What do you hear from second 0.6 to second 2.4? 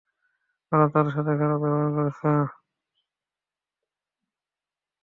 ওরা তার সাথে খারাপ ব্যবহার করছে।